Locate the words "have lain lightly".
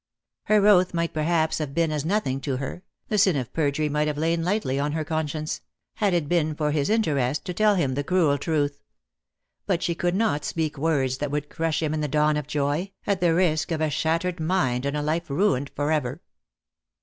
4.07-4.79